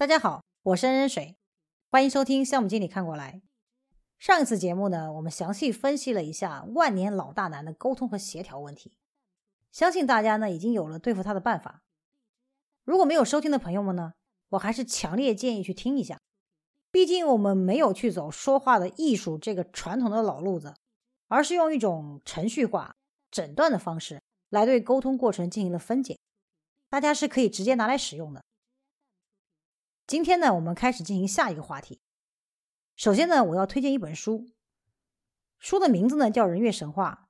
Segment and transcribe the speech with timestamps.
[0.00, 1.36] 大家好，我是恩恩水，
[1.90, 3.42] 欢迎收听项目经理看过来。
[4.18, 8.94] 上一次节目呢，我们详细分析了一下万年老大难的沟通和协调问题，
[9.70, 11.82] 相信大家呢已经有了对付他的办法。
[12.82, 14.14] 如果没有收听的朋友们呢，
[14.48, 16.18] 我还是强烈建议去听一下，
[16.90, 20.74] 毕竟我们没有去走说话的艺术这个传统的老路子，
[21.28, 22.96] 而是用一种程序化、
[23.30, 26.18] 诊断的方式来对沟通过程进行了分解，
[26.88, 28.42] 大家是可以直接拿来使用的。
[30.10, 32.00] 今天呢，我们开始进行下一个话题。
[32.96, 34.48] 首先呢，我要推荐一本书，
[35.56, 37.28] 书的名字呢叫《人月神话》。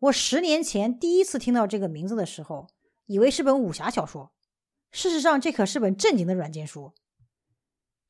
[0.00, 2.66] 我十年前第一次听到这个名字的时候，
[3.06, 4.32] 以为是本武侠小说，
[4.90, 6.92] 事实上这可是本正经的软件书。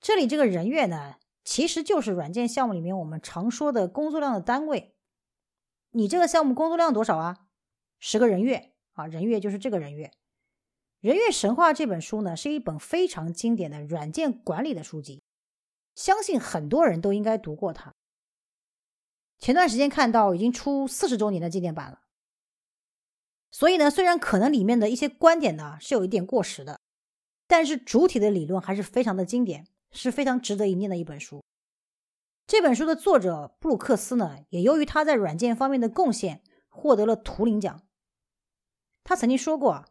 [0.01, 4.97] 这里这个人月呢，其实就是软件项目里面我们常说的工作量的单位。
[5.91, 7.37] 你这个项目工作量多少啊？
[7.99, 10.07] 十个人月啊，人月就是这个人月。
[11.01, 15.23] 《人月神话》这本书呢，是一本非常经典的软件管理的书籍，
[15.95, 17.95] 相信很多人都应该读过它。
[19.39, 22.01] 前段时间看到已经出四十周年的纪念版了，
[23.53, 26.81] 所以呢，虽然可能里面的一些观点呢是有一点过时的，
[27.47, 31.45] 但是主体的理论还是非常的经典，是非常值得一念的一本书。
[32.49, 37.87] 这本书的作者布鲁克斯呢，也由于他在软件方面的贡献，获得了图灵奖。
[39.05, 39.85] 他曾经说过。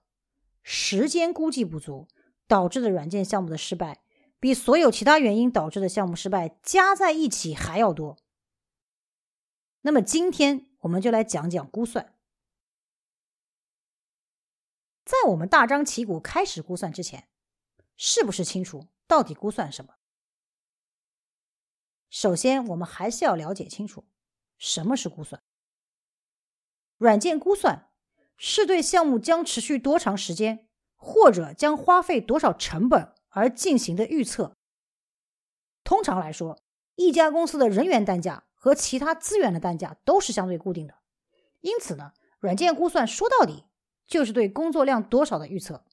[0.69, 2.09] 时间估计不足
[2.45, 4.03] 导致的软件项目的失败，
[4.37, 8.17] 比所有其他原因导致的项目失败加在一起还要多。
[9.79, 12.13] 那么今天我们就来讲讲估算。
[15.05, 17.29] 在我们大张旗鼓开始估算之前，
[17.95, 19.93] 是不是清楚到底估算什么？
[22.09, 24.05] 首先，我们还是要了解清楚
[24.57, 25.41] 什么是估算。
[26.97, 27.85] 软件估算。
[28.39, 30.66] 是对项目将持续多长时间，
[30.97, 34.53] 或者将花费多少成本而进行的预测。
[35.83, 36.59] 通常来说，
[36.95, 40.95] 一家公司的人员单价和其他资源的单价都是相对固定的，
[41.61, 43.63] 因此呢，软件估算说到底
[44.05, 45.85] 就是对工作量多少的预测。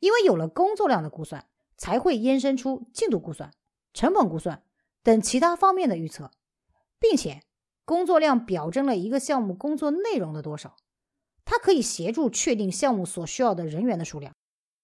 [0.00, 1.46] 因为有了工作量的估算，
[1.76, 3.52] 才会衍生出进度估算、
[3.92, 4.62] 成本估算
[5.02, 6.30] 等其他方面的预测，
[6.98, 7.42] 并且
[7.84, 10.76] 工作量表征了一个项目工作内容的多少。
[11.44, 14.34] 它可以协助确定项目所需要的人员的数量，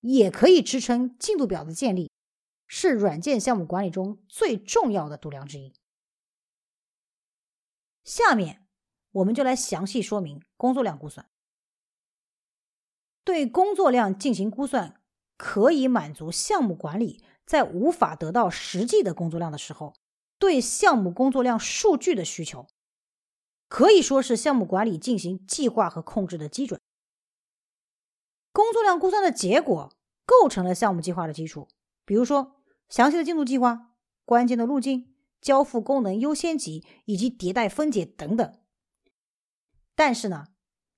[0.00, 2.10] 也可以支撑进度表的建立，
[2.66, 5.72] 是软件项目管理中最重要的度量之一。
[8.04, 8.66] 下面
[9.12, 11.28] 我们就来详细说明工作量估算。
[13.24, 15.00] 对工作量进行估算，
[15.36, 19.94] 可以满足项目管理在无法得到实际的工作量的时候，
[20.38, 22.66] 对项目工作量数据的需求。
[23.70, 26.80] 可以说是项目管理进行计划和控制的基准。
[28.52, 29.92] 工作量估算的结果
[30.26, 31.68] 构成了项目计划的基础，
[32.04, 33.92] 比如说详细的进度计划、
[34.24, 38.52] 关键的路径、交付功能优先级以及迭代分解等等。
[39.94, 40.48] 但是呢，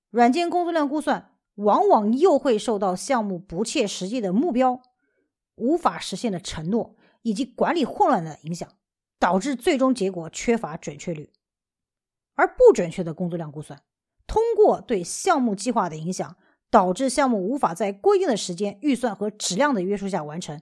[0.09, 4.81] 软件工作量估算往往又会受到项目不切实际的目标、
[5.55, 8.67] 无法实现的承诺以及管理混乱的影响，
[9.19, 11.31] 导致最终结果缺乏准确率。
[12.35, 13.83] 而不准确的工作量估算，
[14.25, 16.35] 通过对项目计划的影响，
[16.69, 20.61] 导致项目无法在规定的时间、预算和质量的约束下完成，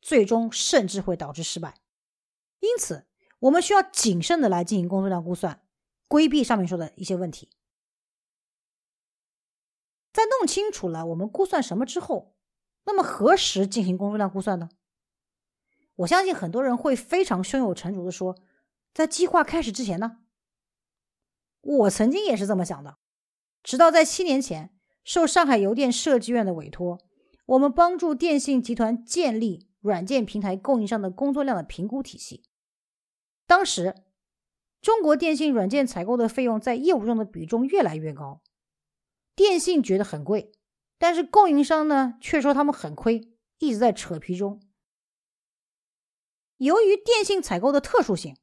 [0.00, 1.74] 最终甚至会导致失败。
[2.60, 3.06] 因此，
[3.40, 5.62] 我们需要谨慎的来进行工作量估算，
[6.08, 7.48] 规避上面说的一些问题。
[10.12, 12.34] 在弄清楚了我们估算什么之后，
[12.84, 14.70] 那么何时进行工作量估算呢？
[15.96, 18.36] 我相信很多人会非常胸有成竹的说，
[18.94, 20.18] 在计划开始之前呢。
[21.62, 22.96] 我曾经也是这么想的，
[23.62, 24.74] 直到在七年前，
[25.04, 26.98] 受上海邮电设计院的委托，
[27.44, 32.44] 我们帮助电信集团建立软件平台供应商的工作量的评估体系。
[33.46, 33.94] 当时，
[34.80, 38.40] 中国电信软件采购的费用在业务中的比重越来越高，
[39.36, 40.52] 电信觉得很贵，
[40.98, 44.62] 但是供应商呢却说他们很亏，一直在扯皮中。
[46.56, 48.36] 由于电信采购的特殊性。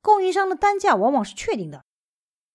[0.00, 1.84] 供应商的单价往往是确定的，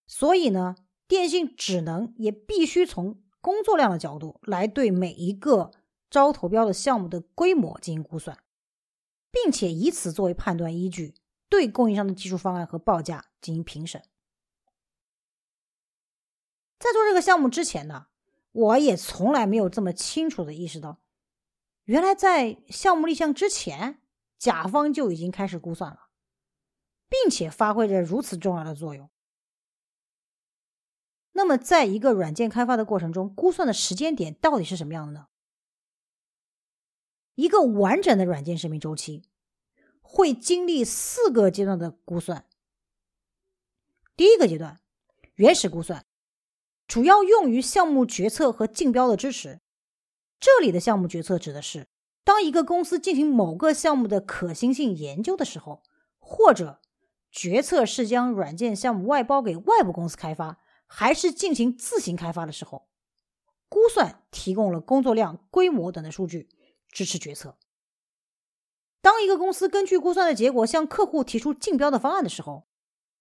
[0.08, 0.76] 所以呢，
[1.08, 5.72] 电信只能也必须从工作量的角度来对每一个
[6.10, 8.40] 招投标的项目的规模进行估算，
[9.32, 11.14] 并且以此作为判断依据，
[11.48, 14.02] 对供应商的技术方案和报价进行评审。
[16.80, 18.08] 在做这个项目之前呢，
[18.52, 21.02] 我也从来没有这么清楚的意识到，
[21.84, 24.02] 原来在项目立项之前，
[24.40, 26.05] 甲方就已经开始估算了。
[27.10, 29.10] 并且发挥着如此重要的作用。
[31.34, 35.28] 那么，在一个软件开发的过程中，估算的时间点到底是什么样的呢？
[37.36, 39.24] 一个完整的软件生命周期
[40.02, 42.48] 会经历四个阶段的估算。
[44.16, 44.80] 第一个阶段，
[45.34, 46.06] 原始估算，
[46.88, 49.60] 主要用于项目决策和竞标的支持。
[50.40, 51.90] 这里的项目决策指的是，
[52.24, 55.84] 当一个公司进行某个项目的可行性研究的时候，
[56.20, 56.80] 或者
[57.36, 62.88] 决策是将软件项目外包给外部公司开发，还是进行自行开发的时候，
[63.68, 66.48] 估算提供了工作量、规模等的数据
[66.88, 67.58] 支持决策。
[69.02, 72.70] 当一个公司根据估算的结果向客户提出竞标的方案的时候，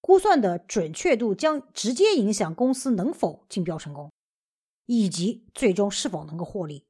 [0.01, 4.13] 估算的准确度将直接影响公司能否竞标成功，
[4.87, 6.87] 以及最终是否能够获利。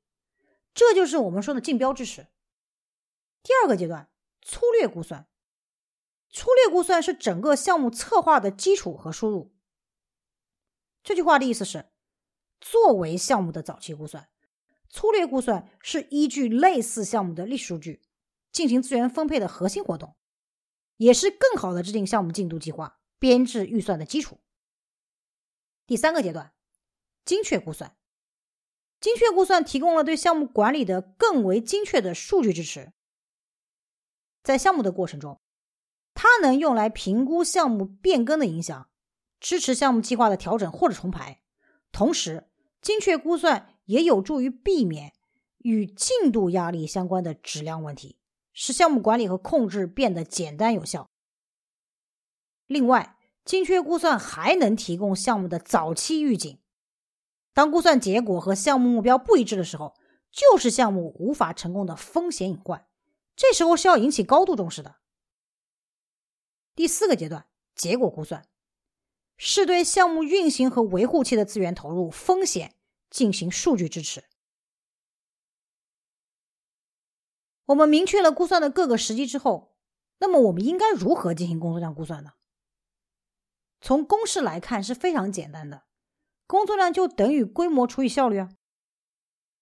[0.75, 2.27] 这就是我们说的竞标支持。
[3.43, 4.11] 第二个阶段，
[4.43, 5.27] 粗略估算。
[6.35, 9.55] 粗略估算是整个项目策划的基础和输入。
[11.05, 11.93] 这句话的意思是，
[12.61, 14.29] 作为项目的早期估算，
[14.89, 18.03] 粗略估算是依据类似项目的历史数据
[18.51, 20.17] 进行资源分配的核心活动，
[20.97, 24.41] 也是更好的制定项目进度计划、编制预算的基础。
[25.87, 26.53] 第三个阶段，
[27.25, 27.97] 精确估算。
[29.01, 32.93] 精确估算提供了对项目管理的更为精确的数据支持，
[34.43, 35.41] 在项目的过程中。
[36.15, 38.89] 它能用来评估项目变更的影响，
[39.41, 41.41] 支持项目计划的调整或者重排。
[41.93, 42.49] 同时，
[42.81, 45.13] 精确估算也有助于避免
[45.59, 48.19] 与进度压力相关的质量问题，
[48.53, 51.11] 使项目管理和控制变得简单有效。
[52.67, 56.59] 另外，精确估算还能提供项目的早期预警。
[57.53, 59.95] 当估算结果和项目目标不一致的时候，
[60.33, 62.87] 就是项目无法成功的风险隐患。
[63.37, 64.97] 这时候是要引起高度重视的。
[66.85, 68.47] 第四个阶段，结果估算
[69.39, 72.75] 是对项目运行和维护期的资源投入风险
[73.09, 74.25] 进行数据支持。
[77.65, 79.75] 我们明确了估算的各个时机之后，
[80.19, 82.33] 那么我们应该如何进行工作量估算呢？
[83.81, 85.85] 从公式来看是非常简单的，
[86.47, 88.51] 工作量就等于规模除以效率啊。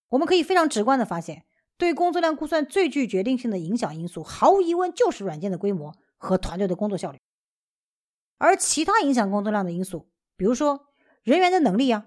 [0.09, 1.47] 我们可以非常直观的发现，
[1.77, 5.95] 对工作量估算最具决定性的影响因素，毫无疑问就是软件的规模。
[6.23, 7.21] 和团队的工作效率，
[8.39, 10.87] 而其他影响工作量的因素，比如说
[11.25, 12.07] 人员的能力啊，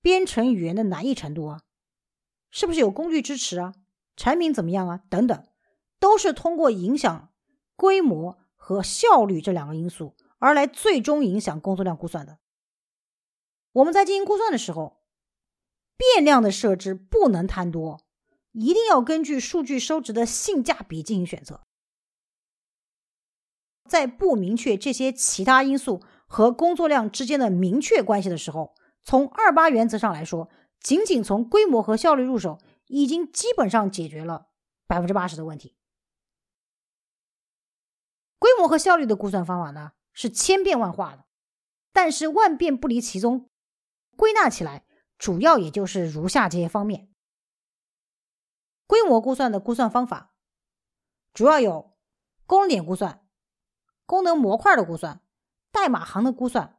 [0.00, 1.62] 编程语言的难易程度啊，
[2.50, 3.74] 是不是有工具支持啊，
[4.16, 5.46] 产品怎么样啊，等等，
[6.00, 7.32] 都是通过影响
[7.76, 12.40] 规模和效率这两个因素而来最终影响工作量估算的。
[13.70, 15.00] 我们在进行估算的时候，
[15.96, 18.00] 变量的设置不能贪多，
[18.50, 21.64] 一定要根据数据收集的性价比进行选择。
[23.92, 30.48] 在不明确这些其他因素和工作量之间的明确关系的时候，从二八原则上来说，
[30.80, 34.46] 仅仅从规模和效率入手，已经基本上解决了
[34.86, 35.76] 百分之八十的问题。
[38.38, 41.26] 规模和效率的估算方法呢，是千变万化的，
[41.92, 43.50] 但是万变不离其宗，
[44.16, 44.86] 归纳起来，
[45.18, 47.10] 主要也就是如下这些方面。
[48.86, 50.34] 规模估算的估算方法，
[51.34, 51.92] 主要有
[52.46, 53.21] 公点估算。
[54.06, 55.20] 功能模块的估算、
[55.70, 56.78] 代码行的估算、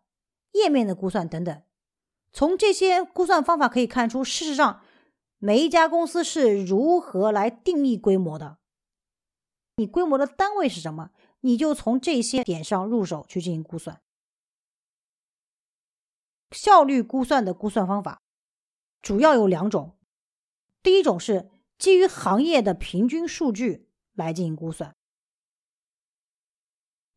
[0.52, 1.64] 页面的估算等等，
[2.32, 4.82] 从这些估算方法可以看出，事实上
[5.38, 8.58] 每一家公司是如何来定义规模的。
[9.78, 11.10] 你规模的单位是什么？
[11.42, 14.02] 你就从这些点上入手去进行估算。
[16.52, 18.22] 效率估算的估算方法
[19.02, 19.98] 主要有两种，
[20.84, 21.50] 第一种是
[21.80, 24.96] 基于行业的平均数据来进行估算。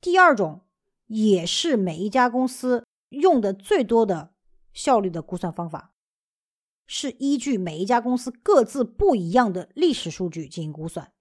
[0.07, 0.61] 第二种
[1.07, 4.33] 也是每一家公司用的最多的
[4.73, 5.97] 效率的估算方法，
[6.87, 11.13] 是依据每一家公司各自不一样的历史数据进行估算。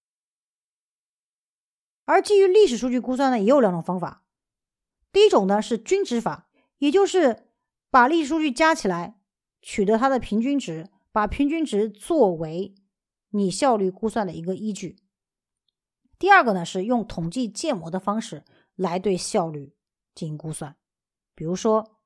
[2.05, 4.23] 而基于历史数据估算呢，也有两种方法。
[5.11, 7.47] 第一种呢是均值法，也就是
[7.89, 9.19] 把历史数据加起来，
[9.63, 12.75] 取得它的平均值，把平均值作为
[13.31, 14.97] 你效率估算的一个依据。
[16.19, 18.45] 第二个呢是用统计建模的方式。
[18.75, 19.73] 来对效率
[20.13, 20.75] 进行估算，
[21.33, 21.97] 比如说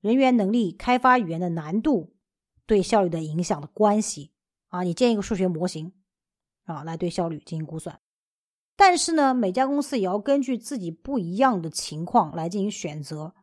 [0.00, 2.16] 人员能力、开发语言的难度
[2.66, 4.32] 对效率的影响的关系
[4.68, 5.92] 啊，你建一个数学模型
[6.64, 8.00] 啊，来对效率进行估算。
[8.76, 13.34] 但是呢，每家公司也要根据自己不一样的情况来进行选择。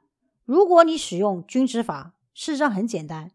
[0.44, 3.32] 如果你使用均值法，事实上很简单，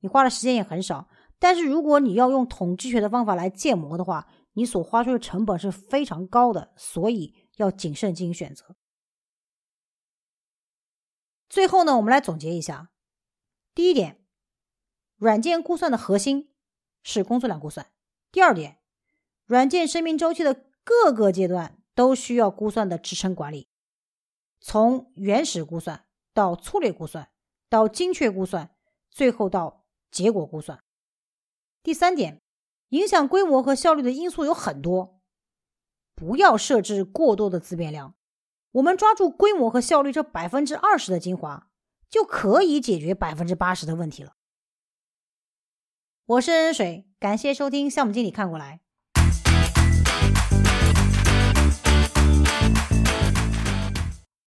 [0.00, 1.08] 你花的时间也很少。
[1.40, 8.76] 但是如果你要用统计学的方法来建模的话，你所花出的成本是非常高的，所以要谨慎进行选择。
[11.50, 12.90] 最后呢，我们来总结一下：
[13.74, 14.24] 第一点，
[15.16, 16.54] 软件估算的核心
[17.02, 17.86] 是工作量估算；
[18.30, 18.78] 第二点，
[19.46, 23.68] 软件生命周期的各个阶段都需要估算的支撑管理，
[24.60, 27.32] 从原始估算到粗略估算，
[27.68, 28.76] 到精确估算，
[29.10, 30.84] 最后到结果估算。
[31.82, 32.40] 第三点，
[32.90, 35.20] 影响规模和效率的因素有很多，
[36.14, 38.14] 不要设置过多的自变量。
[38.72, 41.68] 我们抓住规模和效率这百分之二十的精华，
[42.08, 44.34] 就可以解决百分之八十的问题了。
[46.26, 48.80] 我是恩水，感谢收听项目经理看过来。